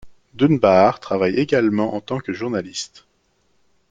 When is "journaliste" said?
2.33-3.05